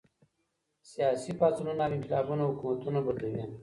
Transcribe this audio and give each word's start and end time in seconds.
سياسي 0.91 1.31
پاڅونونه 1.39 1.81
او 1.85 1.93
انقلابونه 1.97 2.43
حکومتونه 2.49 2.99
بدلوي. 3.05 3.43